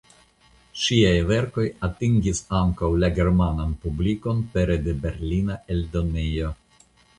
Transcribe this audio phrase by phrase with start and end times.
[0.83, 6.53] Ŝiaj verkoj atingis ankaŭ la germanan publikon pere de berlina eldonejo.